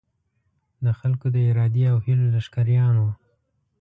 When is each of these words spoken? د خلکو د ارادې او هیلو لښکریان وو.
د 0.85 0.87
خلکو 0.99 1.27
د 1.35 1.37
ارادې 1.49 1.83
او 1.91 1.97
هیلو 2.05 2.25
لښکریان 2.35 2.95
وو. 2.97 3.11